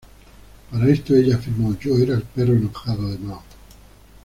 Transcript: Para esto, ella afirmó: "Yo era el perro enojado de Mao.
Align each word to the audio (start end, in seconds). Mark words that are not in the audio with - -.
Para 0.71 0.89
esto, 0.89 1.15
ella 1.15 1.35
afirmó: 1.35 1.77
"Yo 1.77 1.95
era 1.99 2.15
el 2.15 2.23
perro 2.23 2.53
enojado 2.53 3.07
de 3.07 3.19
Mao. 3.19 3.43